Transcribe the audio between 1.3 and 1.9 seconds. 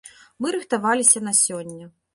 сёння.